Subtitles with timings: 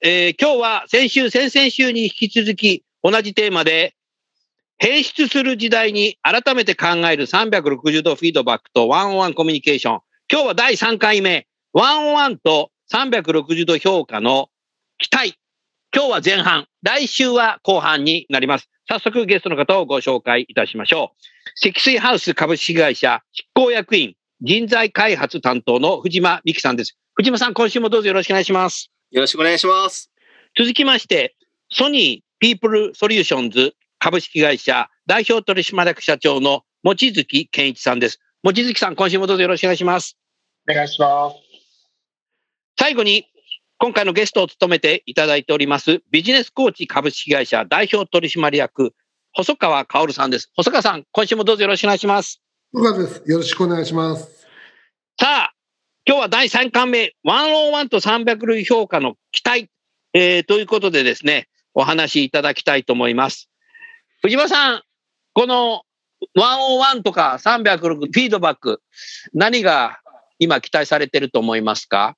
[0.00, 3.96] えー今日は先週、先々週に引き続き同じテーマで、
[4.78, 10.00] 変質する時代に改めて考える360度フィードバックとワンオンワンコミュニケーション。
[10.30, 14.50] 今日は第3回目、ワンオンワンと360度評価の
[14.98, 15.34] 期待。
[15.92, 18.68] 今日は前半、来週は後半になります。
[18.88, 21.22] 早速ゲストの方をご紹介いたしましょう。
[21.56, 26.96] 積水ハウス株式会社執行役員人材開発担当の藤間美希さんです。
[27.16, 28.92] 藤間さん、今週もどうぞよろしくお願いします。
[29.10, 30.10] よろしくお願いします。
[30.56, 31.34] 続きまして、
[31.70, 38.20] ソニーピープルソリューションズ株式会社代表取締役社長の望月健一さんです。
[38.42, 40.16] 望月さん、今週もどうぞよろしくお願いします。
[40.70, 41.36] お願いします。
[42.78, 43.26] 最後に、
[43.78, 48.94] 今回のゲストを務めていただいております、ビジネスコーチ株式会社代表取締役、
[49.32, 50.50] 細川薫さんです。
[50.54, 52.42] 細川さん、今週もどうぞよろしくお願いします。
[52.72, 53.22] 小川です。
[53.26, 54.46] よろしくお願いします。
[55.18, 55.54] さあ、
[56.08, 59.68] 今日は第3巻目、101と300類評価の期待、
[60.14, 63.50] えーということでですね、お話しいただきたいと思います。
[64.22, 64.82] 藤間さん、
[65.34, 65.82] この
[66.34, 68.80] 101とか306フィードバック、
[69.34, 70.00] 何が
[70.38, 72.16] 今期待されてると思いますか？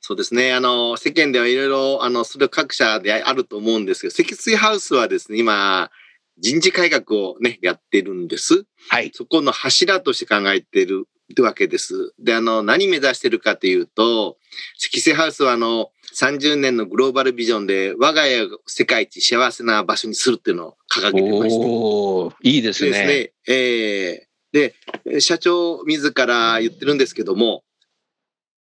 [0.00, 0.54] そうですね。
[0.54, 5.90] あの、世間ではいろいろ、あの、それは各社であると思うんですけど、積水ハウスはですね、今、
[6.38, 8.64] 人事改革をね、やってるんです。
[8.88, 9.10] はい。
[9.12, 11.04] そこの柱として考えてる
[11.42, 12.14] わけです。
[12.18, 14.38] で、あの、何目指してるかというと、
[14.78, 21.66] 積水ハウスはあの、30年のグローバルビジョンで、我が家を世界一幸せな場所にするっていうのを掲げてまして。
[21.66, 22.90] おー、いいですね。
[22.90, 23.32] ですね。
[23.46, 24.74] えーで、
[25.20, 27.64] 社長自ら言ってるんですけども、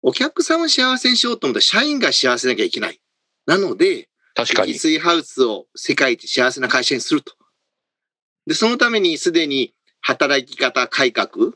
[0.01, 3.01] お客さんを幸せにしようと思ったら社員が幸せなきゃいけない。
[3.47, 4.95] なので、確かに積。
[4.95, 7.35] 水ハウスを世界一幸せな会社にすると。
[8.47, 11.53] で、そのためにすでに働き方改革、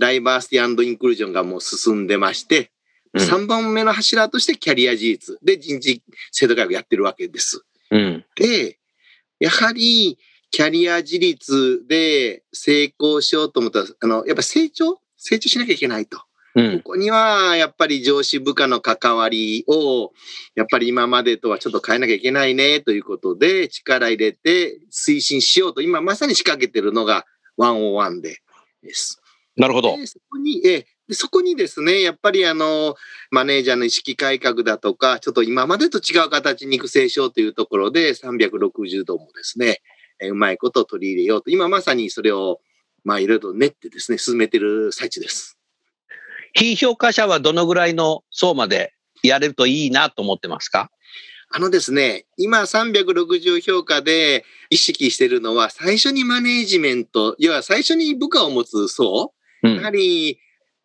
[0.00, 6.00] ダイバーシティインクルージョンがもう進んでまして、うん3番目の柱としてキャリア事実で人事
[6.30, 7.64] 制度改革やってるわけです。
[7.90, 8.24] うん。
[8.36, 8.78] で、
[9.40, 10.16] やはり、
[10.52, 15.00] キャリア自立で成功しようと思ったら、あの、やっぱ成長？
[15.16, 16.20] 成長しなきゃいけないと。
[16.54, 16.76] うん。
[16.82, 20.12] ここには、やっぱり上司部下の関わりを、
[20.54, 27.26] やっぱり今までとはちょっと変えなきゃいけないね、ということで、力入れて推進しようと、今まさに仕掛けてるのが
[27.58, 28.38] 101で
[28.82, 29.19] です。
[29.56, 29.96] なるほど。
[29.96, 32.94] でそこに、ええでそこにですね、やっぱりあの、
[33.32, 39.80] マネージャーの意識改革だとか、ちょっと今までと違う形に育成しようというところで、360度もですね、
[40.20, 42.60] えうまいことを取り入れようと、今まさにそれを、
[43.02, 45.58] まあいろいろ練ってですね、進めてる最中です。
[46.52, 48.92] 非評価者はどのぐらいの層まで
[49.24, 50.92] やれるといいなと思ってますか？
[51.52, 60.38] あのですね、今360評価で意識してるのは、最初にマネージメント、要は最初に部下を持つ層、うやはり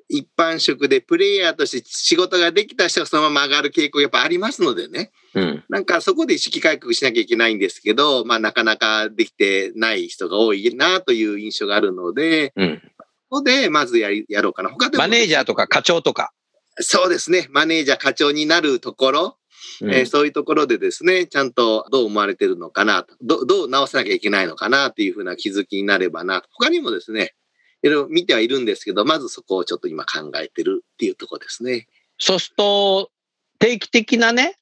[0.07, 5.11] 一般職でプレイヤーとして仕事ができた人がそのまま上がる傾向がやっぱありますのでね。
[5.33, 5.63] うん。
[5.69, 12.81] なんかそこで意識改革しなきゃいけないんですけど、まあなかなかできてない人が多いなという印象があるので、うん。
[13.29, 14.69] ここでまずやりやろうかな。
[14.69, 16.31] 他でもマネージャーとか課長とか。
[16.79, 17.47] そうですね。
[17.49, 19.37] マネージャー課長になるところ、
[19.81, 26.43] うんえーそういうところでですね、ちゃんとどう思われてるのかなと、どどう直さなきゃいけないのかなっていうふうな気づきになればな。
[26.51, 27.33] 他にもですね、
[27.81, 31.87] いろいろ見てはいるんですけど、まずそこをちょっと今考えてるっていうところですね。
[32.17, 33.11] そうすると、
[33.59, 34.57] 定期的なね、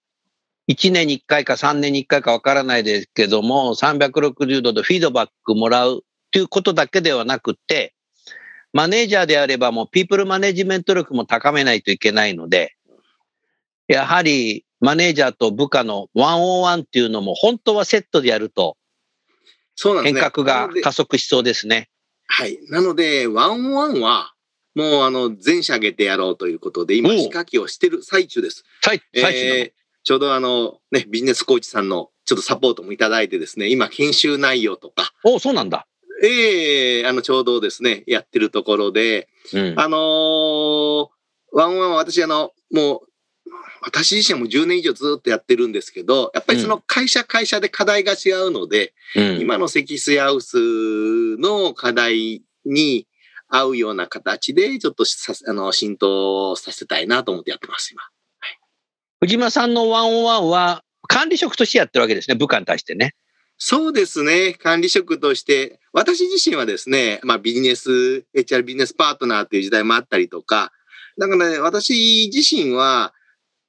[0.69, 7.94] 1年に1回か3年に1回かわからないですけども、360度でフィードバックもらうということだけではなくて、
[8.71, 12.75] マネージャーであればもうピープルマネジメント力も高めないといけないので、
[13.88, 18.77] やはりマネージャーと部下の101っていうのも本当はセットでやると
[20.04, 20.16] 変。
[20.16, 21.89] 革が加速しそうですね。
[22.35, 22.57] はい。
[22.69, 24.33] なので、ワンワンは、
[24.74, 28.63] もうあの、全社上げてやろうということで、今仕掛けをしてる最中です。
[28.81, 29.56] 最最中の？
[29.56, 29.71] えー
[30.06, 35.88] ちょうどあの、ね、ビジネスコーチさんのちょっとサポートもいただいてですね、今研修内容とか、おそうなんだ。
[36.21, 39.80] ええあの、ちょうどですね、やってるところで、うん。
[39.80, 41.07] あのー
[41.53, 43.07] ワンワンは私、あの、もう、
[43.85, 49.39] 私自身も10年以上ずっとやってるんですけど、やっぱりその会社会社で課題が違うので、うん。
[49.39, 53.07] 今の積水ハウスの課題に
[53.50, 58.01] 合うような形で、ちょっとさあの浸透させたいなと思ってやってます、今。
[59.19, 63.15] 藤間さんのワンオンワンは管理職としてやってるわけですね、部下に対してね。
[63.57, 64.53] そうですね。
[64.53, 70.71] 管理職として、私自身はですね、まあビジネス、HR ビジネスパートナーという時代もあったりとか、
[71.18, 73.13] だからね、私自身は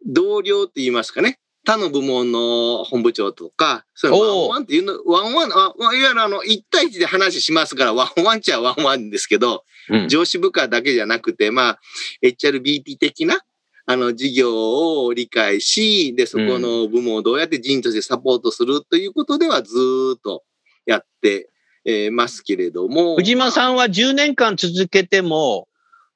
[0.06, 9.10] 同僚って言いますかね、他の部門の本部長とか、そ one on one っていうの、 one on one、あいわゆるあの、1対1で話しますから、 one on one っちゃ one on one
[9.10, 10.08] ですけど、うん。
[10.08, 11.80] 上司部下だけじゃなくて、まあ、
[12.22, 13.40] HRBP 的な、
[13.86, 20.44] あの、事業を理解し、で、そこの部門をどうやって人としてサポートするということではずーっと
[20.86, 21.50] やって、
[21.86, 23.16] えーますけれども。
[23.16, 25.68] 藤間さんは10年間続けても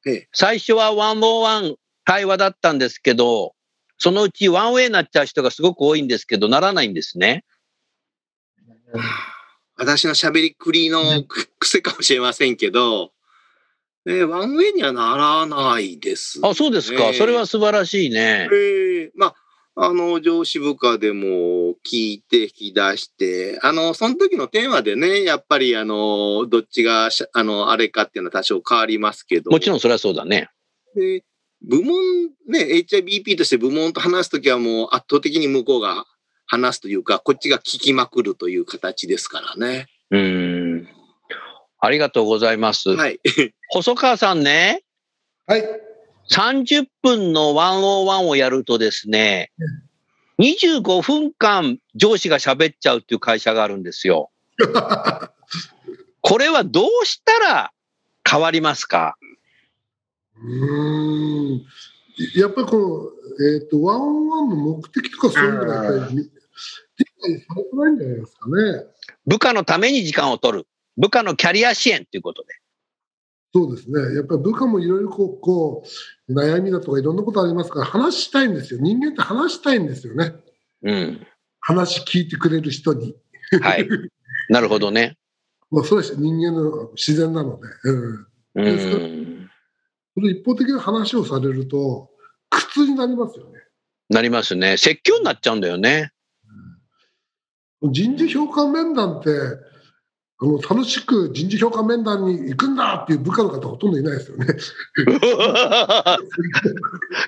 [0.07, 1.75] ええ、最初はワンオンワン
[2.05, 3.55] 対話だったんですけど、
[3.99, 7.45] そのうちワンウェイになっちゃう人がすごく多いんですけど、ならないんですね。
[9.77, 13.13] 私の喋りくりのく癖かもしれませんけど、
[14.07, 17.11] えーワンウェイにはならないです、あ、そうですか。
[17.11, 18.57] ねそれは素晴らしいねえ。
[18.57, 19.35] えまあ、
[19.87, 29.51] あの、上司部下でも聞いて引き出して、あの、その時のテーマでね、やっぱりあの、どっちがしゃ、あの、あれかっていうのは多少変わりますけど。
[29.51, 30.49] もちろんそれはそうだね。
[30.95, 31.23] で、
[31.63, 31.97] 部門、
[32.47, 36.05] ね、HIBP として部門と話すときはもう圧倒的に向こうが
[36.47, 39.87] 話すというか、こっちが聞きまくるという形ですからね。
[40.11, 40.89] うーん。
[41.81, 42.91] ありがとうございます。
[42.91, 43.21] はい。
[43.71, 44.83] 細川さんね、
[45.47, 45.65] はい。
[46.31, 49.51] 30分の101をやるとですね、
[50.41, 54.31] 25分間上司が喋っちゃうっていう会社があるんですよ。
[56.21, 57.73] これはどうしたら
[58.29, 59.17] 変わりますか？
[60.43, 61.65] うーん。
[62.35, 66.31] やっぱりこの、えっ、と、ワンオンワンの目的とかそういうのがやっぱり理
[67.21, 68.85] 解されてないんじゃないですかね。
[69.27, 70.67] 部下のために時間を取る。
[70.97, 72.55] 部下のキャリア支援ということで。
[73.55, 74.17] そうですね。
[74.17, 75.85] やっぱり部下もいろいろこう、こ
[76.29, 78.81] う、悩みだとかいろんなことありますから、話したいんですよ。
[78.83, 80.35] 人間って話したいんですよね。
[80.83, 81.27] うん。
[81.61, 83.15] 話聞いてくれる人に。
[83.63, 83.89] はい。
[84.49, 85.17] なるほどね。
[85.71, 87.67] まあ、それは人間の自然なので。
[87.85, 88.27] うん。
[88.55, 89.18] うん。
[90.21, 92.11] それ一方的な話をされると、
[92.51, 93.61] 苦痛になりますよね。
[94.11, 94.77] なりますね。
[94.77, 96.11] 説教になっちゃうんだよね。
[97.83, 99.31] 人事評価面談って、
[100.41, 104.47] あの楽しく人事評価面談に行くんだっていう部下の方ほとんどいないですよね。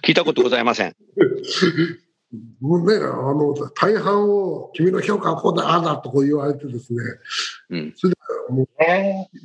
[0.03, 0.97] 聞いたことございません。
[2.61, 7.03] もうね、あの大半を君の評価はこうだ、ああだとこう言われてですね、
[7.71, 8.19] うんそれで
[8.50, 8.69] もう、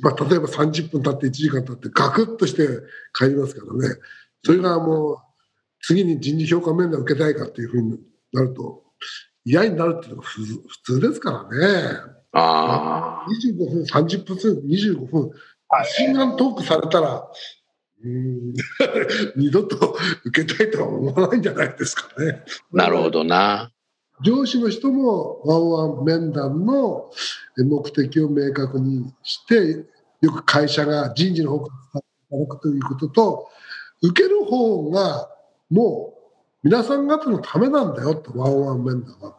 [0.00, 2.66] まあ、例えば30分経って1時間経ってガクッとして
[3.14, 3.94] 帰りますからね、
[4.44, 5.18] それがもう
[5.80, 7.98] 次に人事評価面談を受けたいかっていうふうに
[8.32, 8.82] なると、
[9.44, 12.16] 嫌になるっていうのが普普通ですからね。
[12.32, 13.26] ああ。
[13.46, 15.30] 25分、30分、25分、
[15.84, 17.28] 心眼トークされたら、
[18.02, 18.54] うーん
[19.36, 22.44] 二度と受けたいとは思わないんじゃないですかね。
[22.72, 23.72] なるほどな。
[24.22, 27.10] 上司の人もワンワン面談の
[27.56, 29.84] 目的を明確にして、
[30.22, 33.48] よく会社が人事の方から伝えていただくということと、
[34.02, 35.28] 受ける方が
[35.70, 36.16] もう
[36.62, 39.36] 皆さん方のためなんだよと、ワンワン面談は。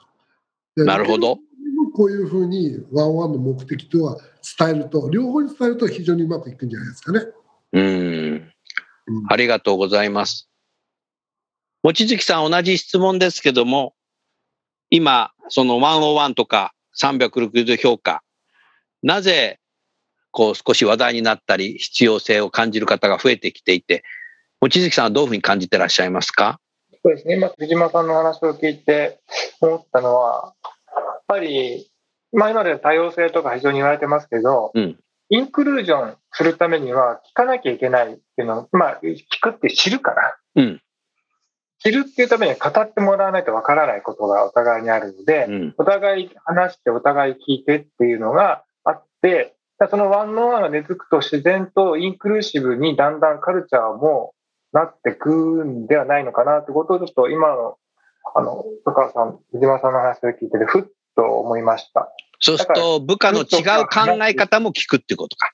[0.76, 1.38] でなるほど。
[1.94, 4.18] こういうふうにワンワンの目的とは
[4.58, 7.22] 伝えると、両方に伝えると非常にうまくいくんじゃないですかね。
[7.74, 7.84] うん。
[7.84, 8.54] うん
[9.30, 10.50] ありがとうございます。
[11.84, 13.94] 望月さん、同じ質問ですけども、
[14.90, 18.24] 今、その101とか360評価、
[19.04, 19.60] なぜ、
[20.32, 24.04] こう少し話題になったり、必要性を感じる方が増えてきていて、
[24.62, 26.60] 望月さんはどういうふうに感じてらっしゃいますか？
[27.04, 29.20] そうですね、今、藤間さんの話を聞いて
[29.62, 30.54] 思ったのは、
[30.96, 31.90] やっぱり、
[32.34, 35.00] まあ、今では多様性とか非常に言われてますけど、うん。
[35.30, 40.82] インクルージョンするためには聞かなきゃいけないっていうのを、まあ、聞くって知るから、うん。
[41.80, 45.76] 知るっていうためには語ってもらわないとわからないことがお互いにあるので、うん。
[45.78, 49.56] お互い話してお互い聞いてっていうのがあって、
[49.90, 54.34] そのワンノーワンが根付くと自然とインクルーシブにだんだんカルチャーも
[54.74, 57.78] なってくんではないのかなってことをちょっと今の、
[58.36, 60.84] あの、戸川さん、藤間さんの話を聞いてて、ふっ
[61.16, 62.12] と思いました。
[62.40, 63.44] そうすると、部下の違
[63.82, 65.52] う考え方も聞くってことか。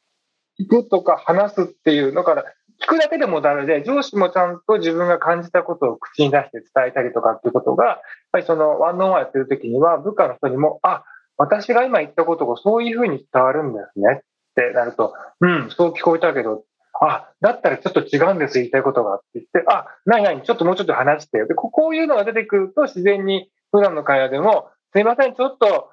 [0.60, 2.46] 聞くとか話すっていう、だから、
[2.84, 7.98] 聞くだけでもダメで、上司もちゃんと自分が感じたことを口に出して伝えたりとかっていうことが、やっ
[8.32, 11.04] ぱりそのワンノンワンやってる時には、部下の人にも、あ、
[11.38, 14.22] 私が今言ったことがそういうふうに伝わるんですね。
[14.22, 16.64] ってなると、うん、そう聞こえたけど、
[17.02, 21.48] あ、だったらちょっと違うんです、言いたいことがって言って、あ、なになに、ちょっともうちょっと話してよ。
[21.48, 25.90] で、こういうのが出てくると自然に普段の会話でも、すいません、ちょっと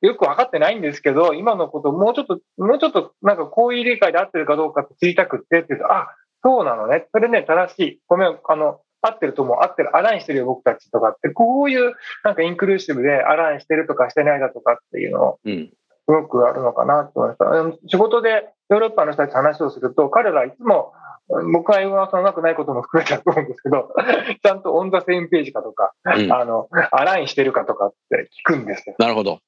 [0.00, 6.08] よく分かってないんですけど、今のこともうちょっと、もうちょっとなんかこういう理解で合ってるかどうかって知りたくってって言うと、あ、
[6.42, 7.06] そうなのね。
[7.12, 8.00] それね、正しい。
[8.06, 9.58] ごめん、あの、合ってると思う。
[9.60, 9.96] 合ってる。
[9.96, 11.30] アラインしてるよ、僕たちとかって。
[11.30, 15.66] こういう、なんかインクルーシブでアラインしてるとかしてないだとかっていうのを、うん。
[15.66, 15.72] す
[16.06, 17.50] ごくあるのかなと思いました。
[17.50, 20.92] あの仕事でヨーロッパの人たちと話をすると、彼らいつも、
[21.52, 23.92] 僕は英語がそのなくないことも含めてだと思うんですけど、
[24.42, 28.96] ちゃんとオンザセームページかとか、うんあの、アラインしてるかとかって聞くんですよ。
[28.98, 29.40] なるほど。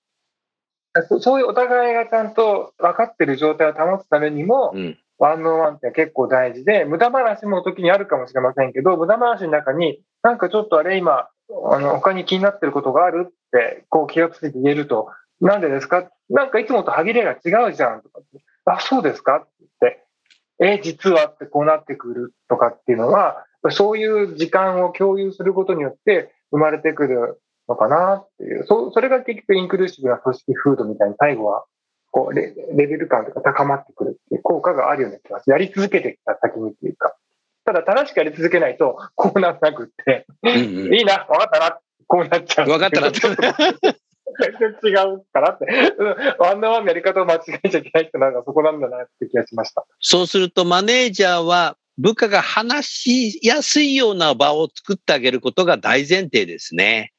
[1.08, 4.98] そそういうお互いがちゃんと分かってる状態を保つためにも、うん。
[5.20, 11.28] ワンオンワンって結構大事で、無駄話も時にあるかもしれませんけど、無駄話の中に、なんかちょっとあれ今、
[11.70, 15.08] あの、他に気になってることがあるって、こう気がついて言えると、
[15.40, 16.10] なんでですか？
[16.28, 18.20] なんかいつもと歯切れが違うじゃんとか、
[18.64, 31.64] あ、そうですかって言って、え、実はってこうなってくるとかっていうのは、そういう時間を共有することによって生まれてくるのかなっていう、そそれが結局インクルーシブな組織風土みたいに最後は
[32.10, 35.50] こうレレベル感とか高まってくるっていう効果があるような気がす。
[35.50, 37.16] やり続けてきた先にっていうか。
[37.64, 40.94] ただ正しくやり続けないと、こうならなくって、うんうん。
[40.94, 42.68] いいな、わかったな、こうなっちゃう。
[42.68, 45.66] わかったなって全然違うからって。
[45.98, 46.06] うん
[46.38, 49.84] ワンダーワンのやり方を間違えちゃいけないってなんかそこなんだなって気がしました。
[50.00, 57.12] そうすると、マネージャーは部下が話しやすいような場を作ってあげることが大前提ですね。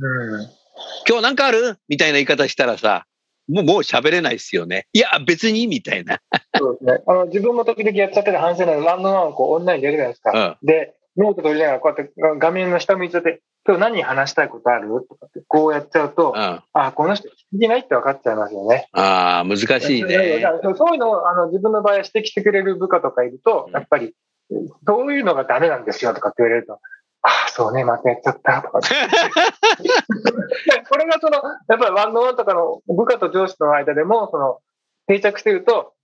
[0.00, 0.48] うん。
[1.06, 1.76] 今日なんかある？
[1.88, 3.04] みたいな言い方したらさ、
[3.48, 4.86] もう、もう喋れないですよね。
[4.92, 6.20] いや、別に、みたいな。
[6.56, 7.02] そうですね。
[7.06, 10.56] あの、自分も時々やっちゃってる反省なのワンダーワンをこうオンラインでやるじゃないですか。
[10.60, 10.66] うん。
[10.66, 14.88] で、ノート取りながらこうやって画面の下向いちゃって、今日何話したいことある？
[15.08, 16.62] とかってこうやっちゃうと、うん。
[16.72, 17.32] あ、この人聞
[17.64, 18.88] いてないって分かっちゃいますよね。
[18.92, 20.42] ああ、難しいね。
[20.76, 24.14] そういうのをあの自分の場合は指摘してくれる部下とかいるとう、んやっぱり、
[24.86, 26.78] そういうのがダメなんですよとかって言われると、
[27.22, 28.80] ああ、そうね、またやっちゃったとか。
[30.88, 31.36] これがその、
[31.68, 34.60] やっぱりワンドワンとかの部下と上司との間でも、その、
[35.06, 35.94] 定着してると、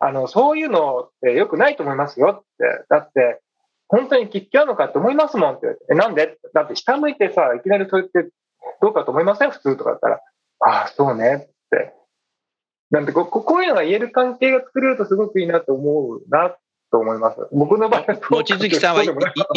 [0.00, 2.84] あの、そういうのって良くないと思いますよって。
[2.88, 3.40] だって、
[3.88, 5.78] 本当に聞き合うのかって思いますもんって。
[5.90, 6.38] え、なんで？
[6.52, 8.32] だって下向いてさ、いきなりそう言って、
[8.80, 9.50] どうかと思いません？
[9.50, 10.20] 普通とかだったら。
[10.60, 11.94] ああ、そうねって。
[12.90, 16.56] なんでこ、ここういうのが言える関係が作れるとすごくいいなと思うな
[16.94, 17.38] と思います。
[17.50, 19.02] 僕の場合望月さんは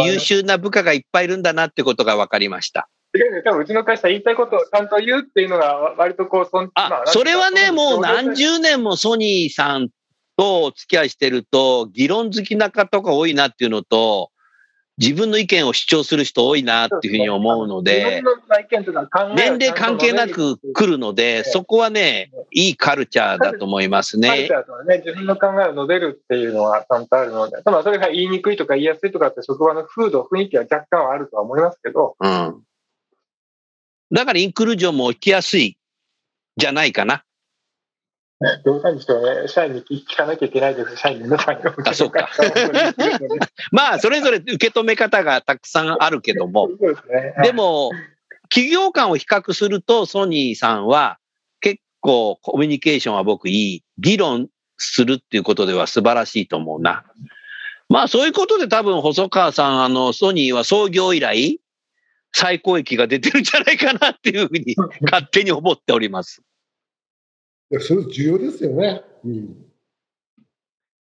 [0.03, 2.89] 優秀な部下がいっぱいいるんだなってことが分かりました。
[3.46, 9.89] 多分うちの会社言いたいことをちゃんと言うっていうのが割とこう、そんまあ、それはね、もう何十十年もソニーさん
[10.36, 14.32] とお付き合いしてると、議論好きな方が多いなっていうのと、
[15.00, 18.24] 自分の意見を主張する人多いなっていうふうに思うので、
[19.36, 24.54] 年齢関係なく来るので、そこはね、いいカルチャーだと思いますねカルチ。
[24.54, 32.63] ャーとはね、自分の考えを述べるっていうのはちゃんとあるので、ただそれが言いにくいとか言いやすいとかって職場の風土、雰囲気は若干はあるとは思いますけど、うん。
[34.12, 35.77] だからインクルージョンも起きやすい
[36.56, 37.24] じゃないかな。
[38.41, 41.74] ねどうかにしてもね、社員に聞かなきゃいけないです、社員の皆さんが。
[41.86, 42.29] あそうか
[43.72, 47.34] まあ、それぞれ受け止め方がたくさんあるけども、そうですね。
[47.44, 47.91] でも、
[48.50, 51.17] 企業間を比較すると、ソニーさんは
[51.62, 53.84] 結構コミュニケーションは僕いい。
[53.98, 57.03] 議論するっていうことでは素晴らしいと思うな。
[57.89, 61.60] まあそういうことで多分細川さん、あの、ソニーは創業以来、
[62.34, 66.41] 最高益が出てるんじゃないかなっていうふうに勝手に思っております。
[67.70, 69.02] いやそれ重要ですよね。
[69.26, 69.56] うん、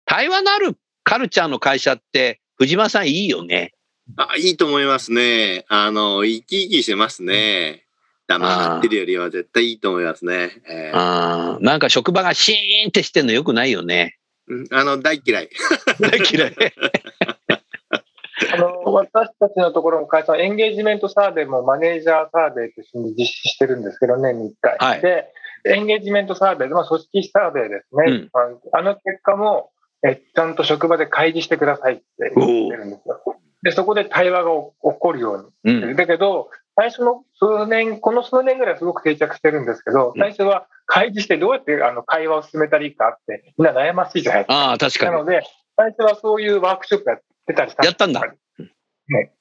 [0.06, 3.74] 対話のあるカルチャーの会社って、藤間さんいいよね。
[4.18, 5.66] あいいと思いますね。
[5.70, 7.86] あの、生き生きしてますね。
[8.28, 10.52] 黙ってるよりは絶対いいと思いますね。
[10.68, 14.18] えーあーなんか職場がシーンってしてんのよくないよね。
[14.48, 15.50] うんあの、大嫌い。
[16.00, 16.56] 大嫌い。
[18.54, 24.78] あの私たちのところの会社のエンゲージメントサーベイもマネージャーサーベイと一緒に実施してるんですけど、年に1回。
[24.80, 25.26] はいで、
[25.66, 28.12] エンゲージメントサーベイ、まあ、組織サーベイですね。
[28.12, 28.30] うん
[28.72, 29.72] あの結果も
[30.04, 32.04] え、ちゃんと職場で開示してくださいって
[32.36, 33.22] 言ってるんですよ。
[33.64, 35.74] で、そこで対話が起こるように。
[35.82, 35.96] うん。
[35.96, 44.54] だけど、最初の数年、この数年ぐらいすごく定着してるんですけど、うん最初は開示してどうやってあの会話を進めたらいいかって、みんな悩ましいじゃないですか。
[44.54, 45.12] ああ、確かに。
[45.12, 45.42] なので、
[45.76, 48.22] 最初はそういうワークショップやってたりしたやったんだ。
[48.22, 49.34] ね。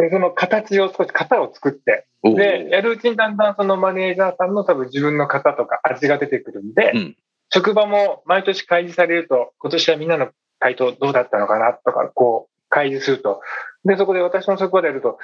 [0.00, 7.16] で、その形を少し型を作って、で、やるうちにだんだんそのマネージャーさんの多分自分の型とか味が出てくるんで、うん
[7.52, 10.28] 職場も毎年開示されると、今年はみんなの
[10.60, 13.40] 回答どうだったのかなとか、こう、開示すると。
[13.84, 15.18] で、そこで私の職場でやると、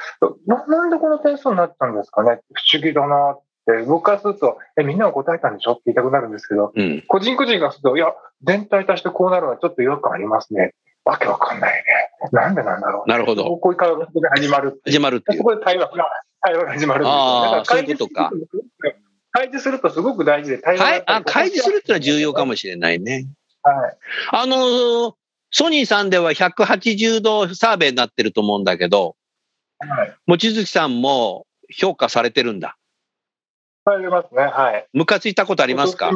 [0.44, 2.40] ななんでこの点数になったんですかね？
[2.52, 3.34] 不思議だな。
[3.34, 5.74] って、僕からすると、え、みんなが答えたんでしょ？
[5.74, 7.04] って言いたくなるんですけど、うん。
[7.06, 10.74] 個人個人がすると、いや、全体としてこうなるのはちょっと違和感ありますね。
[11.04, 11.84] わけわかんないね。
[12.32, 13.10] なんでなんだろう。
[13.10, 13.44] なるほど。
[13.58, 14.06] こういう会話が
[14.36, 15.44] 始まる始まるっていうそ。
[15.44, 16.04] こで対話が、
[16.40, 17.12] 対話が始まるんですよ。
[17.12, 18.30] あーだからそういうことか
[19.32, 23.26] 開示するとすごく大事で、対話あ、開示するってのは重要かもしれないね。
[23.62, 23.96] はい。
[24.32, 25.14] あのー
[25.52, 29.14] ソニーさんでは180度サーベイになってると思うんだけど、
[29.78, 30.14] はい。
[30.26, 32.76] 望月さんも評価されてるんだ。
[33.84, 34.42] 入りますね。
[34.42, 34.86] はい。
[34.92, 36.10] ムカついたことありますか？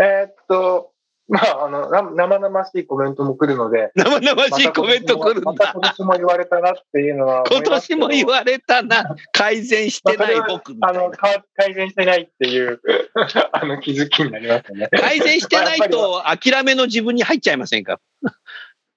[0.00, 0.91] えーっと、
[1.32, 5.72] まあ、あの、な生々しいコメントも来るので、 生々しいコメント来るんまただ。
[5.72, 7.62] 今年も言われたなっていうのは思今。
[7.62, 9.16] 年も言われたな。
[9.32, 12.82] 改善してない僕あの、か改善してないっていう、
[13.52, 14.88] あの、気づきになりますよね。
[14.92, 17.98] 改善してないと諦めの自分に入っちゃいませんか？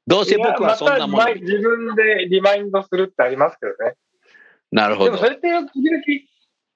[0.06, 1.40] どうせ僕はそんなものいやまた。
[1.40, 3.96] 自分でリマインドするってありますけどね。
[4.74, 5.30] なるほどでもそ。
[5.30, 6.04] れって時々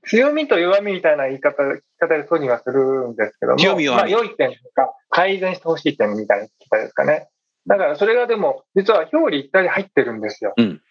[0.03, 7.27] 強みと弱みみたいな言い方、聞き方でソニーはするんですけども、強みまあ良い点とか改善してほしい点みたいな聞き方ですかね。
[7.67, 10.53] だからそれがでも、実は表裏一体で入ってるんですよ。
[10.57, 10.81] うん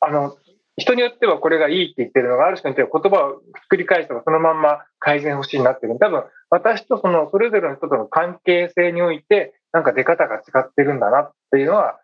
[0.00, 0.36] あの、
[0.76, 5.98] 人によってはこれがいいって言ってるのが、ある人によっては言葉を繰り返したらそのまんま改善欲しいになってる。
[5.98, 11.98] 多分、私とそのそれぞれの人との関係性において、なんか出方が違ってるんだなっていうのは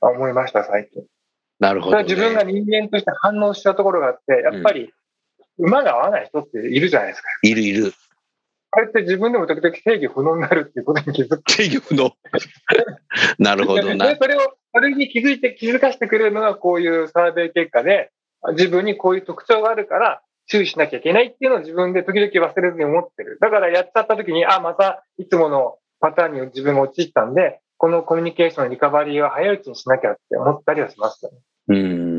[0.00, 1.04] 思いました、最近。
[1.60, 2.52] なるほど、それは自分がね。
[2.52, 4.92] 人間として反応したところがあって、やっぱり
[5.60, 7.28] 馬が合わない人っているじゃないですか。
[7.42, 7.92] いるいる。
[8.72, 11.50] あれって自分でも時々制御不能になるっていうことに気づく。
[11.50, 12.12] 制御不能。
[13.38, 14.16] なるほどなで。
[14.20, 14.40] それを、
[14.72, 18.10] それに気づいて、気づかせてくれるのがこういうサーベイ結果で、
[18.52, 23.38] 自分にこういう特徴があるから注意しなきゃいけないっていうのを自分で時々忘れずに思ってる。
[23.40, 31.38] だからやっちゃった時に、あ、またいつものパターンに自分が陥ったんで、このコミュニケーションのリカバリーは早いうちにしなきゃって思ったりはしましたね。
[31.68, 32.09] うん。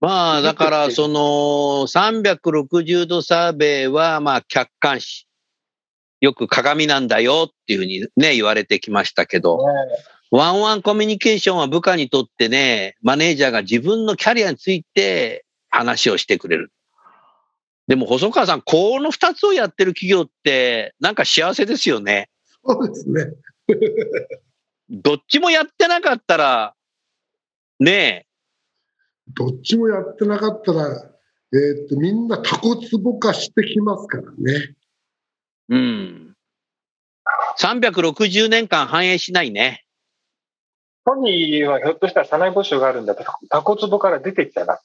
[0.00, 1.20] まあ、だから、その、
[1.86, 5.26] 360度サーベイは、まあ、客観視。
[6.20, 9.58] よく鏡なんだよっていうふうにね、言われてきましたけど、
[10.30, 16.72] ワンワンコミュニケーションは部下にとってね、マネージャーが自分のキャリアについて話をしてくれる。
[17.86, 22.28] でも、細川さん、この二つをやってる企業って、なんか幸せですよね。
[22.66, 23.26] そうですね。
[24.90, 26.74] どっちもやってなかったら、
[27.78, 28.25] ね
[29.36, 34.74] どっちもやってなかったら、えーっと、みんなタコツボ化してきますからね。
[35.70, 36.36] え、うん。
[37.58, 39.84] 360年間反映しないね。
[41.06, 44.78] ソニーはひょっとしたら社内募集があるんだったら、 タコツボから出てっちゃうな。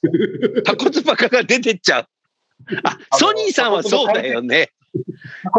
[0.64, 2.06] タコツバカが出てっちゃう。
[2.84, 4.70] あ、ソニーさんはそうだよね。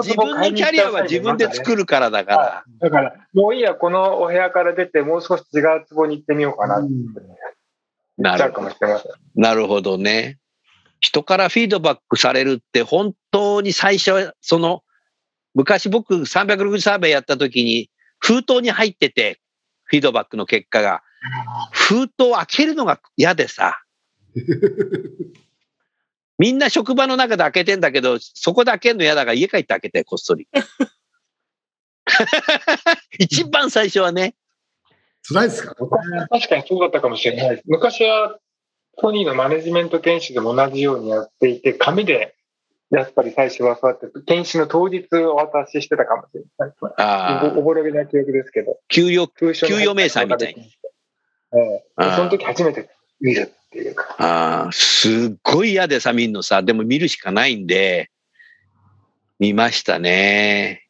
[0.03, 2.63] 自分のキャリアは自分で作るからだから。
[2.79, 7.21] だから、もういいや、このお部屋から出て、もう少し違う壺に行ってみようかなってうか
[8.62, 9.12] もしれません。
[9.36, 10.38] なるほどね。
[10.99, 14.84] 人からフィードバックされるって本当に最初は、その、
[15.54, 19.39] 昔僕360サーベイやった時に封筒に入ってて、
[19.84, 21.02] フィードバックの結果が、
[21.71, 23.82] 封筒を開けるのが嫌でさ、
[26.39, 30.47] みんな職場の中で開けてんだけど、そこで開けるの嫌だから家帰って開けて、こっそり。
[33.19, 34.36] 一番最初はね、
[35.27, 35.75] 辛いですか？
[36.29, 37.63] 確かにそうだったかもしれないです。
[37.67, 38.38] 昔は、
[38.99, 42.36] ソニーのマネジメント研修でも同じようにやっていて、紙で、
[42.91, 46.73] やっぱり最初はそうやって、研修の当日お渡ししてたかもしれない。
[46.97, 48.77] あーおぼろげな記憶ですけど。
[48.89, 50.62] 給与、給給与明細みたいに。
[51.55, 54.15] ええその時初めて見るっていうか。
[54.19, 56.62] ああ、すっごい嫌でさ、見んのさ。
[56.62, 58.12] でも見るしかないんで、
[59.39, 60.82] 見ましたね。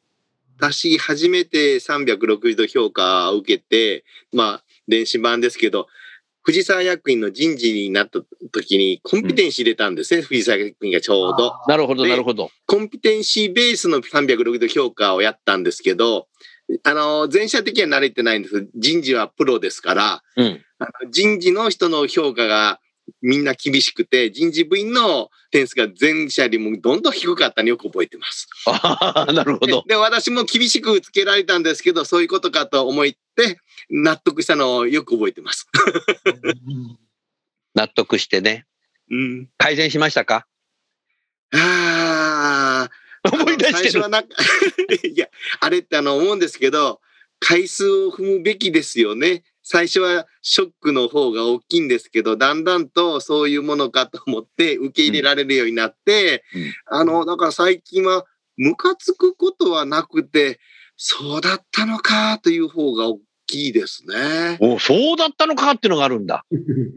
[0.58, 5.88] 私、初めて360度評価を受けて、まあ、電子版ですけど、
[6.44, 8.20] 藤沢役員の人事になった
[8.52, 11.54] 時にコンピテンシー入れたんですね、藤沢役員がちょうど。
[11.68, 12.52] なるほど、でなるほど。
[12.68, 16.28] コンピテンシーベースの360度評価をやったんですけど、
[16.84, 20.62] あの、前者的には慣れてないんです人事はプロですから、うん。
[20.80, 22.80] あの人事の人の評価が
[23.22, 28.48] みんな厳しくて、人事部員の点数が前者よりもどんどん低かったのよく覚えてます。
[28.66, 29.84] ああ、なるほど。
[29.88, 35.68] で、私も厳しくつけられたんですけど、そういうことかと思って、納得したのをよく覚えてます。
[37.76, 38.66] 納得してね。
[39.12, 39.50] うん。
[39.58, 40.48] 改善しましたか？
[41.54, 42.92] ああ。
[43.32, 44.10] 思い出してる最初は。
[44.10, 44.26] な い
[45.18, 45.28] や、
[45.60, 47.02] あれってあの思うんですけど、
[47.40, 49.44] 回数を踏むべきですよね。
[49.64, 58.26] 最初はショックの方が大きいんですけど、だんだんとそういうものかと思って受け入れられるようになって、うんあの、だから最近は
[58.58, 60.60] ムカつくことはなくて、
[60.96, 64.58] そうだったのかという方が大ききいですね。
[64.60, 66.46] おそうだったのかっていうのがあるんだ。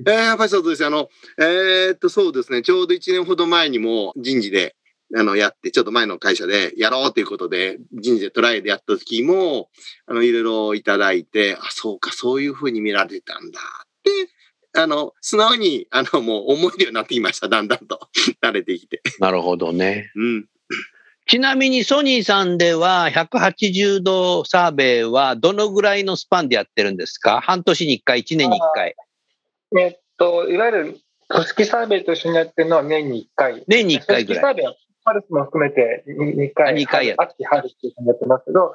[0.07, 0.87] えー、やっぱりそうです。
[0.87, 2.63] あの、えーっと、そうですね。
[2.63, 4.76] ちょうど1年ほど前にも人事で、
[5.15, 9.69] あの、やって、ちょっと前の会社でやろうということで、人事でトライでやった時も、
[10.07, 17.49] あの、いろいろいただいて、あ、そうか、そういうふうに見られてたんだって、あの、素直に、あの、もう思えるようになってきました。
[17.49, 18.01] だんだんと。
[18.43, 19.01] 慣れてきて。
[19.21, 20.11] なるほどね。
[20.17, 20.49] うん。
[21.29, 27.41] ちなみにソニーさんでは180度サーベイはどのぐらいのスパンでやってるんですか？
[27.41, 28.95] 半年に1回、1年に1回。
[29.77, 33.65] えっと、いわゆる組織サーベイと一緒にやってるのは年に1回。
[33.67, 34.43] 年に1回ぐらい。
[34.43, 34.75] 組織サーベイは
[35.07, 36.75] パルスも含めて2回。
[36.75, 38.75] 二回やる秋、春っていうふうにやってますけど、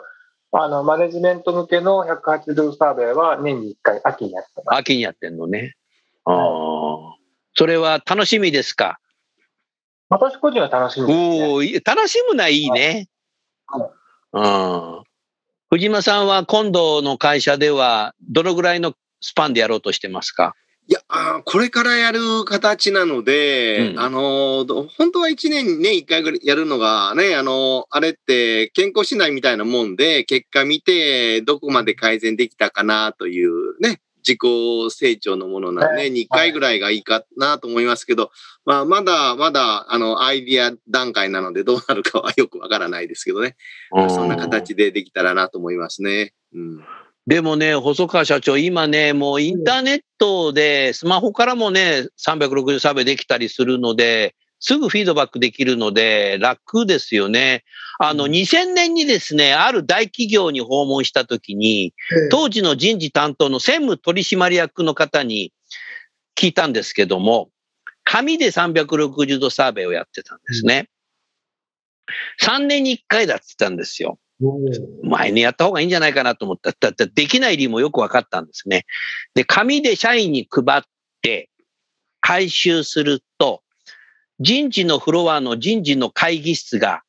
[0.54, 4.80] あの、マネジメント向けの180度サーベイは年に1回、秋にやってます。
[4.80, 5.76] 秋にやってんのね。
[6.24, 7.16] ああ。
[7.54, 8.98] それは楽しみですか？
[10.08, 11.48] 私個人は楽しみです、ね。
[11.48, 13.10] おお、い楽しむのはいいね。
[14.34, 15.04] うん。
[15.70, 20.56] 藤間さんは今度の会社ではどのぐらいのスパンでやろうとしてますか？
[20.92, 34.40] いや、あーこれからやる形なので、うんあの本当は1年にね、1回ぐらいやるのがね、あのーあれって健康診断みたいなもんで、結果見て、どこまで改善できたかなというね、自己
[34.90, 38.30] 成長のものなんで、はい2回ぐらいがいいかなと思いますけど、
[38.66, 43.56] まあ、まだまだ、あの、アイディア段階なので、どうなるかはよくわからないですけどね。
[44.10, 46.34] そんな形でできたらなと思いますね。
[46.54, 46.84] うん。
[47.28, 57.64] でもね、細川社長、今ね、もうインターネットで、スマホからもね、360サーベイできたりするので、すぐフィードバックできるので、楽ですよね。
[58.00, 65.52] あの、2000年にですね、ある大企業に訪問したときに、ええ当時の人事担当の専務取締役の方に
[66.36, 67.50] 聞いたんですけども、
[68.04, 70.90] 紙で360度サーベイをやってたんですね。
[72.42, 74.20] 3年に1回だって言ったんですよ。
[75.04, 76.72] 前にやった方がいいんじゃないかなと思った。
[76.72, 78.86] だってできない理由もよく分かったんですね。
[79.34, 80.82] で、紙で社員に配っ
[81.22, 81.50] て
[82.22, 83.62] 回収すると、
[84.40, 87.04] 人事のフロアの人事の会議室が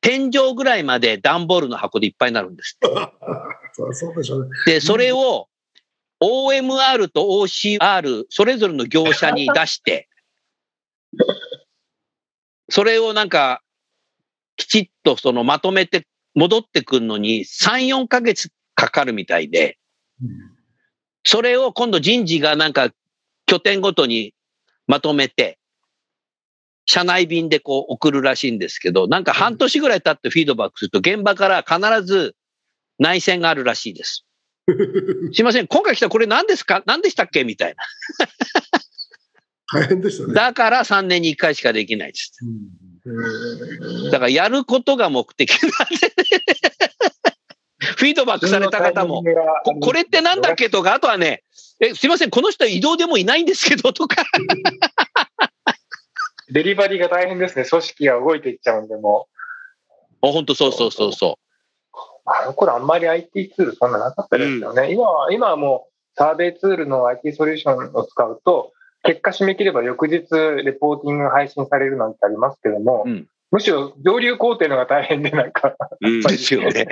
[0.00, 2.78] 天井ぐらいまで段ボールの箱でいっぱいになるんです。
[3.72, 4.50] そ うそうでしょうね。
[4.66, 5.48] で、それを
[6.20, 10.08] OMR と OCR それぞれの業者に出して、
[12.68, 13.62] それをなんか
[14.56, 16.06] きちっとそのまとめて
[16.36, 19.78] 戻ってくるのに3、4ヶ月かかるみたいで、
[21.24, 22.90] それを今度人事がなんか
[23.46, 24.32] 拠点ごとに
[24.86, 25.58] まとめて、
[26.88, 32.36] 社内便でこう送るらしいんですけど、なんか半年ぐらい経ってフィードバックすると現場から必ず
[33.00, 34.24] 内線があるらしいです。
[35.32, 36.82] すいません、今回来たこれ何ですか？
[36.86, 37.42] 何でしたっけ？
[37.44, 37.74] みたい
[39.72, 40.28] 大変でしたな。
[40.28, 40.34] ね。
[40.34, 42.32] だから3年に1回しかできないです。
[42.42, 42.68] うん
[44.10, 45.76] だからやることが目的なんで、
[47.96, 49.22] フィードバックされた方も、
[49.64, 51.44] ここれってなんだっけとか、あとはね、
[51.78, 54.24] え、すいません、この人移動でもいないんですけどとか、
[56.50, 57.64] デリバリーが大変ですね。
[57.64, 59.28] 組織が動いていっちゃうんで、も
[60.22, 61.42] あ本当そうそうそうそう。
[62.24, 64.90] あの頃あんまり IT ツールそんななかったですよね。
[64.92, 68.72] 今は、今はもうサーベイツールの IT ソリューションを使うと、
[69.06, 73.26] 結果締め切れば翌日レポーティングが配信されるなんてありますけども、うん。
[73.52, 76.18] むしろ上流工程のが大変で、なんか、うん。
[76.18, 76.88] うですよね。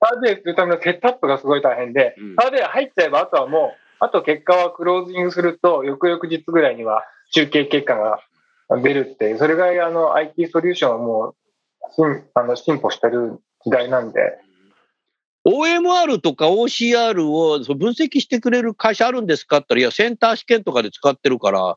[0.00, 2.36] サーベイするためのセットアップがすごい大変で、うん。
[2.36, 8.20] サーベイ入っちゃえば、あとはもう、あと結果はクロージングすると、翌々日ぐらいには集計結果が
[8.76, 11.34] 出るってそれぐらいあの IT ソリューションはもう
[11.96, 14.20] 進あの進歩してる時代なんで、
[15.46, 21.76] OMR とか OCR をそう分析してくれる会社あるんですかって言ったら、いや、センター試験とかで使ってるから、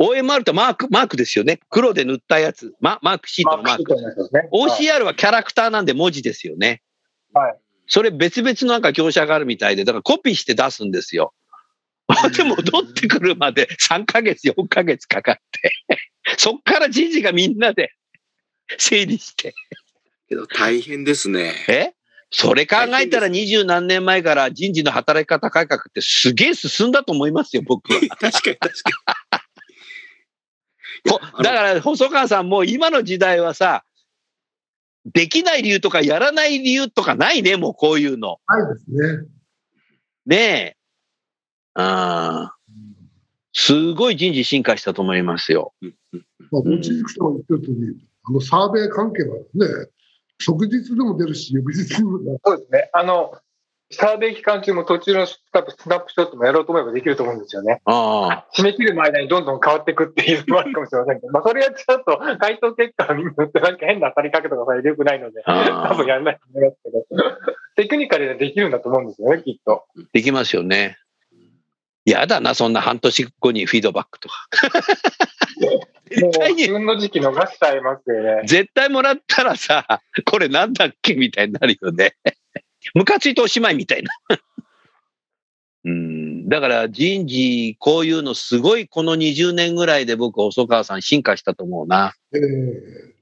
[0.00, 1.60] OMR ってマーク、マークですよね。
[1.68, 2.74] 黒で塗ったやつ。
[2.80, 3.78] ママークシートのマーク。
[3.78, 4.40] シートのやつですね。
[4.40, 6.82] はい OCR はキャラクターなんで文字ですよね。
[7.34, 7.58] はい。
[7.86, 11.34] それ別々のなんか業者があるみたいで、だからコピーして出すんですよ。
[12.36, 15.72] で、戻ってくるまで3ヶ月、4ヶ月かかって、
[16.38, 17.92] そっから人事がみんなで
[18.78, 19.54] 整理して。
[20.28, 21.52] けど大変ですね。
[21.68, 21.92] え？
[22.30, 28.00] それ考えたら二十何年前から人事の働き方改革ってすげえ進んだと思いますよ、僕は。
[28.00, 28.58] 確かに確か
[31.04, 31.44] に。
[31.44, 33.84] だから、細川さんも今の時代はさ、
[35.06, 38.38] できない理由とかやらない理由とかないね、もうこういうの。
[38.46, 39.26] ないですね。
[40.26, 40.76] ねえ。
[41.74, 42.56] ああ。
[43.52, 45.72] すごい人事進化したと思いますよ。
[46.50, 49.88] まあ、望月さんが言ってる通り、あのサーベイ関係はね、
[50.40, 52.90] 即日でも出るし、翌日にもなるそうですね。
[52.92, 53.32] あの、
[53.92, 55.62] サーベイ期間中も途中のスナ
[55.96, 57.80] ップショットもやろうと思えばできると思うんですよね。
[57.84, 58.46] ああ。
[58.56, 67.04] 締め切る前にどんどん変わっていくっていうのもあるかもしれませんけど、 まあそれやっちゃうと、回答結果によってなんか変な当たりかけとかされてよくないので、多分やらないと思いますけど。
[67.76, 69.84] テクニカルでできるんだと思うんですよね、きっと。
[70.12, 70.96] できますよね。
[72.04, 74.34] やだな、そんな半年後にフィードバックとか。
[76.18, 78.42] もう絶対に、旬の時期逃しちゃいますよね。
[78.46, 82.16] 絶対もらったらさ、これなんだっけみたいになるよね。
[82.94, 84.10] ムカついておしまいみたいな。
[85.84, 92.14] うん、だから人事、こういうのすごいこの20年ぐらいで僕、細川さん進化したと思うな。
[92.34, 93.14] ええ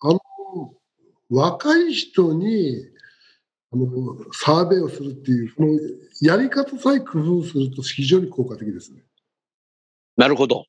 [0.00, 0.20] あの、
[1.30, 2.86] 若い人に、
[3.72, 3.86] あの、
[4.32, 5.78] サーベイをするっていう、この
[6.20, 9.02] やり方さえ工夫すると非常に効果的ですね。
[10.16, 10.66] なるほど。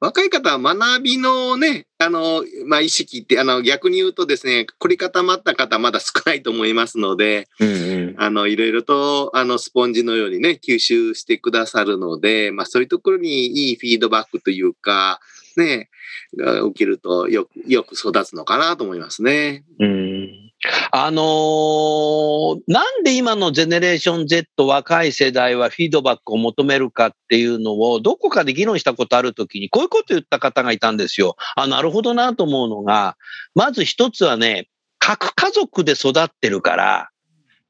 [0.00, 7.72] 若い方は学びのね、あの、まあ、意識って、あの、逆に言うとですね、凝り固まった方まだ少ないと思いますので、うんう
[8.12, 8.14] ん。
[8.16, 15.18] あの、いろいろと、あの、スポンジのようにね、吸収してくださるので、まあ、そういうところにいいフィードバックというか、
[15.56, 15.90] ね、
[16.36, 19.64] が起きるとよく、よく育つのかなと思いますね。
[19.80, 20.47] うん
[20.90, 31.36] あのーなんで今のゼネレーション Z 若い世代はフィードバックを求めるかっていうのをどこかで議論したことあるときにこういうこと言った方がいたんですよ。
[31.56, 33.16] あ、なるほどなと思うのが、
[33.54, 37.10] まず一つはね、核家族で育ってるから、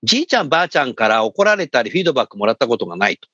[0.03, 3.29] じいちゃんばあちゃんから怒られたりフィードバックもらったことがないと。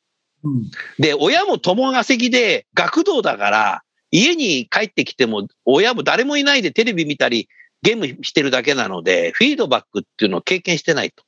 [0.98, 7.48] で、親も友稼ぎで学童だから、家に帰ってきても親も誰もいないでテレビ見たり、
[7.84, 11.22] ゲームしてるだけなので、フィードバックっていうのを経験してないと。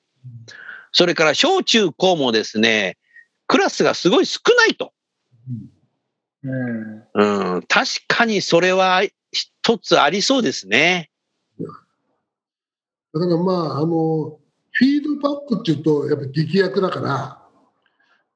[0.91, 2.97] それから小中高もですね、
[3.47, 4.93] クラスがすごい少ないと。
[6.43, 7.05] うん。
[7.13, 11.11] うん、確かにそれは一つありそうですね。
[11.61, 14.39] だからまあ、あの、
[14.73, 17.43] フィードバックっていうと、やっぱり劇薬だから、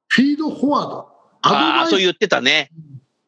[0.08, 0.96] フィードフォワード、
[1.42, 2.70] ああ、そう言ってたね。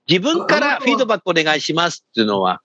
[0.06, 2.60] 自分からフィードバックお願いしますっていうのは。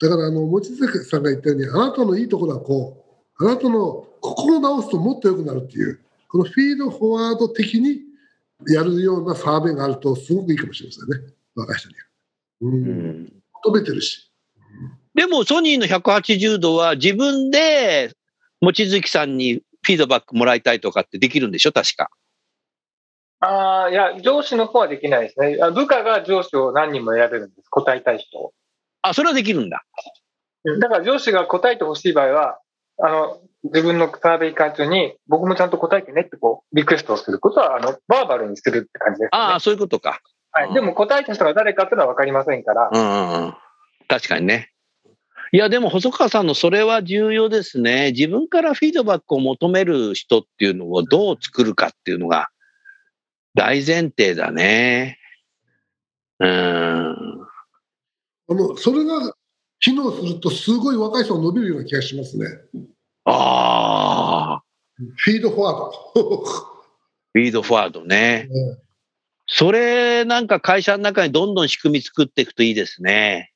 [0.00, 3.04] だから、あの、望月さんが言ったように、あなたのいいところはこ
[3.38, 8.00] う、あなたのここを直すともっと良くなるっていう、このフィードフォワード的に
[8.68, 12.00] やるようなサーベイがあると、すごくいいかもしれませんね、若い人には。
[12.62, 13.32] うん、うん
[13.64, 14.30] 求めてるし。
[15.14, 18.12] でもソニーの180度は自分で
[18.60, 21.72] 望月さんにフィードバックもらいたいとかってできるんでしょ？
[21.72, 22.10] 確か。
[23.40, 25.58] ああ、いや、上司の方はできないですね。
[25.62, 27.68] あ部下が上司を何人も選べるんです。
[27.68, 28.52] 答えたい人を。
[29.04, 29.84] あ、それはできるんだ。
[30.80, 32.58] だから上司が答えてほしい場合は、
[33.02, 39.28] あの、自分のサーベイ会中に、僕もちゃんと答えてねってこう、リクエストをすることは、あの、バーバルにするって感じです、ね。
[39.32, 40.20] ああ、そういうことか。
[40.52, 40.74] はい。
[40.74, 43.54] でも答えた人が誰かっていうのは分かりませんから、うんうんうん。
[44.08, 44.70] 確かにね。
[45.52, 48.12] いや、でも細川さんのそれは重要ですね。
[48.12, 52.48] 自分からフィードバックを求める人っていうのをどう作るかっていうのが
[53.54, 55.18] 大前提だね。
[56.40, 57.46] うん。
[58.48, 59.34] あの、それが
[59.80, 62.46] 機能すると、すごい若い人が伸びるような気がしますね。
[63.24, 64.62] ああ、
[65.16, 66.44] フィードフォワード。
[67.32, 68.48] フィードフォワードね。
[68.48, 68.78] ね
[69.46, 73.52] それなんか会社の中にどんどん仕組み作っていくといいですね。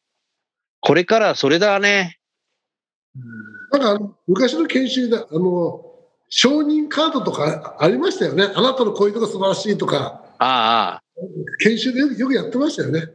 [0.81, 2.19] これからそれだね。
[3.73, 5.85] なんか昔の研修で、あの、
[6.29, 8.45] 承認カードとかありましたよね。
[8.55, 11.03] あなたのこういうとこ素晴らしいとか、ああ、
[11.61, 13.09] 研修でよくやってましたよね。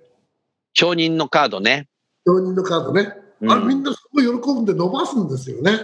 [0.74, 1.88] 承認のカードね。
[2.26, 3.14] 承認のカードね。
[3.42, 5.80] うんあれみんなすごい喜ぶんで伸ばすんですよね。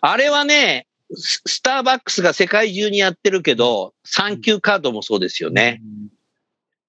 [0.00, 5.82] あれはね、ススターバックスが世界中にやってるけど、サンキューカードもそうですよね。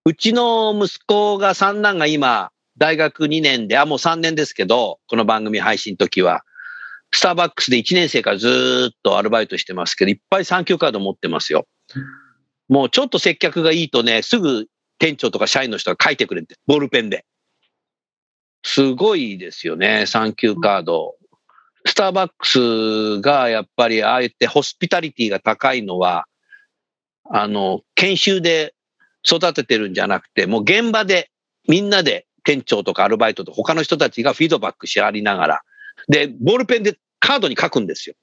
[0.05, 6.43] うちの息子が三男が今、大学2年で、あ、もう3年ですけど、この番組配信の時は、
[7.11, 11.67] スターバックスで1年生からずーっとアルバイトしてますけど、いっぱいサンキューカード持ってますよ。
[12.69, 14.67] もうちょっと接客がいいとね、すぐ
[14.99, 17.25] 店長とか社員の人が書いてくれて、ボールペンで。
[18.63, 21.15] すごいですよね、サンキューカード。
[21.85, 26.25] スターバックスがやっぱりああやってホスピタリティが高いのは、
[27.31, 28.75] あの、研修で
[29.25, 31.31] 育ててるんじゃなくて、もう現場で
[31.67, 35.62] みんなで店長とかアルバイトと他の人たちがフィードバックし合いながら、
[36.09, 38.15] で、ボールペンでカードに書くんですよ。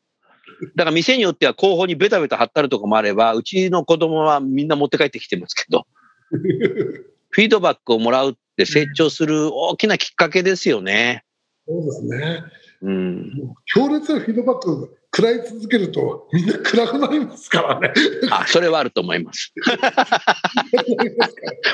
[0.74, 5.86] だから店によっては後方にベタベタ貼ったるとこもあれば、うちの子供はみんな持って帰ってきてますけど、
[7.30, 11.24] フィードバックをもらうって成長する大きなきっかけですよね。
[11.66, 12.42] そうですね。
[12.82, 13.32] うん。
[13.74, 17.90] 強烈なフィードバック食らい続けると、みんな暗くなりますからね。
[18.30, 19.52] あ、それはあると思います。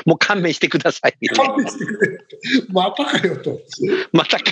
[0.05, 1.27] もう勘弁してください。
[1.35, 2.19] 勘弁してくれ。
[2.69, 3.59] またかよと。
[4.13, 4.51] またか。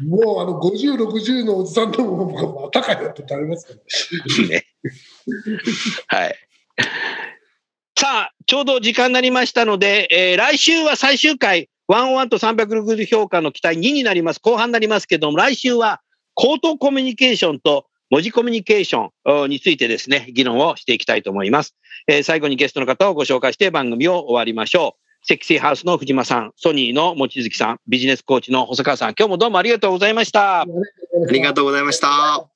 [0.00, 4.48] もうあの50、60のおじさんでもまたかよってなりますから。
[4.48, 4.66] ね。
[6.08, 6.34] はい。
[8.04, 14.40] さあ、ちょうど時間になりましたので、えー来週は最終回、101と360評価の期待2になります。
[14.40, 16.02] 後半になりますけども、来週は
[16.34, 21.76] 口頭コミュニケーションと文字コミュニケーションについてですね、議論をしていきたいと思います。
[22.06, 25.26] えー、最後にゲストの方をご紹介して番組を終わりましょう。
[25.26, 30.60] セキシーハウスの藤間さん、ソニーの望月さん、ビジネスコーチの細川さん、今日もどうもありがとうございました。
[30.60, 30.66] あ
[31.30, 32.46] りがとうございました。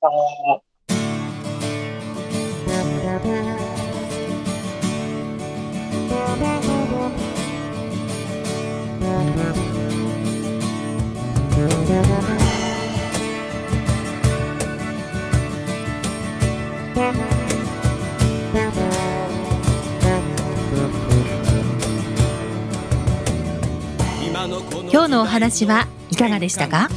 [24.91, 26.89] 今日のお話はいかがでしたか？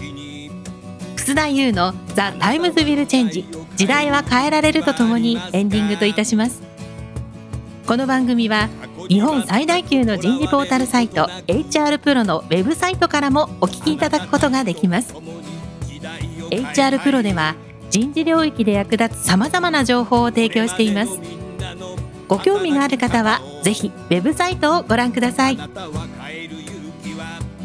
[1.16, 3.46] 楠田優の The Times Will Change。
[3.76, 6.62] 時代は変えられるとともにエンディングといたします。
[7.88, 8.70] この番組は
[9.12, 15.14] 日本最大級の人事ポータルサイト HR プロのウェブサイトからもお聞きいただくことができます。
[16.50, 17.56] HR プロでは
[17.90, 21.20] 人事領域で役立つさまざまな情報を提供しています。
[22.30, 25.58] ご興味がある方はぜひウェブサイトをご覧ください。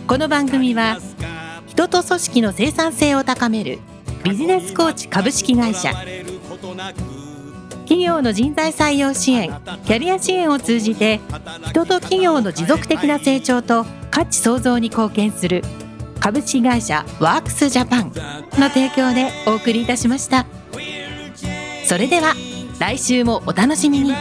[0.09, 0.99] この番組は
[1.69, 3.79] 人と組織の生産性を高める
[4.25, 5.93] ビジネスコーチ株式会社。
[7.87, 9.49] 企業の人材採用支援
[9.85, 11.21] キャリア支援を通じて
[11.67, 15.63] 人と企業の持続的な成長と価値創造に貢献する
[16.19, 18.13] 株式会社ワークスジャパン
[18.61, 20.47] の提供でお送りいたしました
[21.85, 22.35] それでは
[22.81, 24.13] 来週もお楽しみに。